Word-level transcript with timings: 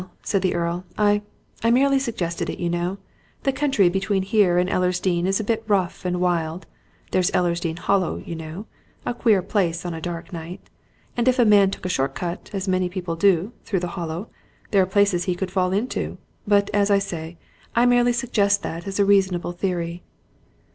said 0.23 0.41
the 0.41 0.55
Earl, 0.55 0.83
"I 0.97 1.21
I 1.63 1.69
merely 1.69 1.99
suggest 1.99 2.41
it, 2.41 2.57
you 2.59 2.71
know. 2.71 2.97
The 3.43 3.51
country 3.53 3.87
between 3.87 4.23
here 4.23 4.57
and 4.57 4.67
Ellersdeane 4.67 5.27
is 5.27 5.39
a 5.39 5.43
bit 5.43 5.63
rough 5.67 6.05
and 6.05 6.19
wild 6.19 6.65
there's 7.11 7.29
Ellersdeane 7.35 7.77
Hollow, 7.77 8.17
you 8.17 8.33
know 8.35 8.65
a 9.05 9.13
queer 9.13 9.43
place 9.43 9.85
on 9.85 9.93
a 9.93 10.01
dark 10.01 10.33
night. 10.33 10.71
And 11.15 11.27
if 11.27 11.37
a 11.37 11.45
man 11.45 11.69
took 11.69 11.85
a 11.85 11.95
short 11.95 12.15
cut 12.15 12.49
as 12.51 12.67
many 12.67 12.89
people 12.89 13.15
do 13.15 13.53
through 13.63 13.81
the 13.81 13.89
Hollow, 13.93 14.27
there 14.71 14.81
are 14.81 14.87
places 14.87 15.25
he 15.25 15.35
could 15.35 15.51
fall 15.51 15.71
into. 15.71 16.17
But, 16.47 16.71
as 16.73 16.89
I 16.89 16.97
say, 16.97 17.37
I 17.75 17.85
merely 17.85 18.11
suggest 18.11 18.63
that 18.63 18.87
as 18.87 18.99
a 18.99 19.05
reasonable 19.05 19.51
theory." 19.51 20.01